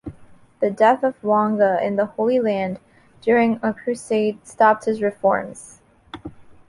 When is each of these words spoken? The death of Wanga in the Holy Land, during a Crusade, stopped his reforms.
The 0.61 0.71
death 0.71 1.03
of 1.03 1.21
Wanga 1.21 1.79
in 1.79 1.95
the 1.95 2.07
Holy 2.07 2.39
Land, 2.39 2.79
during 3.21 3.59
a 3.61 3.71
Crusade, 3.71 4.39
stopped 4.47 4.85
his 4.85 4.99
reforms. 4.99 5.79